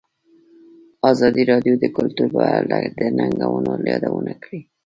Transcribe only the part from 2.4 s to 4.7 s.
اړه د ننګونو یادونه کړې.